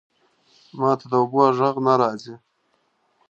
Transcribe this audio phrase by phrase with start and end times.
[0.79, 2.35] ماته د اوبو ژغ نه راځی